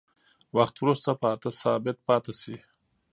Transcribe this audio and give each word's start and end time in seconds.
وخت 0.57 0.75
وروسته 0.79 1.09
په 1.21 1.27
اته 1.33 1.49
ثابت 1.61 1.97
پاتې 2.07 2.33
شي. 2.41 2.55